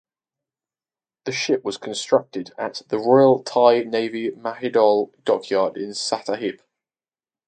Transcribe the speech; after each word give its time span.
The 1.25 1.31
ship 1.31 1.63
was 1.63 1.77
constructed 1.77 2.53
at 2.57 2.81
the 2.87 2.97
Royal 2.97 3.43
Thai 3.43 3.83
Navy 3.83 4.31
Mahidol 4.31 5.11
Dockyard 5.25 5.77
in 5.77 5.91
Sattahip. 5.91 6.61